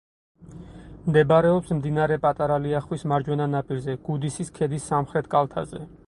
მდებარეობს 1.09 1.73
მდინარე 1.81 2.17
პატარა 2.23 2.57
ლიახვის 2.63 3.05
მარჯვენა 3.11 3.47
ნაპირზე, 3.55 3.95
გუდისის 4.07 4.51
ქედის 4.57 4.89
სამხრეთ 4.93 5.31
კალთაზე. 5.35 5.83